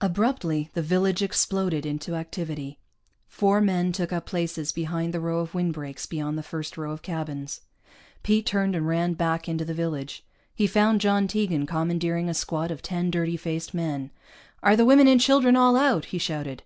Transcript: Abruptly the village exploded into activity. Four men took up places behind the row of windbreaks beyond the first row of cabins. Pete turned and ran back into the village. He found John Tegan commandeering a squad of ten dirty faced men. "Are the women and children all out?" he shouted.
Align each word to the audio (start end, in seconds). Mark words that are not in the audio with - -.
Abruptly 0.00 0.70
the 0.74 0.80
village 0.82 1.20
exploded 1.20 1.84
into 1.84 2.14
activity. 2.14 2.78
Four 3.26 3.60
men 3.60 3.90
took 3.90 4.12
up 4.12 4.26
places 4.26 4.70
behind 4.70 5.12
the 5.12 5.18
row 5.18 5.40
of 5.40 5.54
windbreaks 5.56 6.06
beyond 6.06 6.38
the 6.38 6.42
first 6.44 6.76
row 6.78 6.92
of 6.92 7.02
cabins. 7.02 7.60
Pete 8.22 8.46
turned 8.46 8.76
and 8.76 8.86
ran 8.86 9.14
back 9.14 9.48
into 9.48 9.64
the 9.64 9.74
village. 9.74 10.24
He 10.54 10.68
found 10.68 11.00
John 11.00 11.26
Tegan 11.26 11.66
commandeering 11.66 12.28
a 12.28 12.32
squad 12.34 12.70
of 12.70 12.80
ten 12.80 13.10
dirty 13.10 13.36
faced 13.36 13.74
men. 13.74 14.12
"Are 14.62 14.76
the 14.76 14.84
women 14.84 15.08
and 15.08 15.20
children 15.20 15.56
all 15.56 15.74
out?" 15.74 16.04
he 16.04 16.18
shouted. 16.18 16.62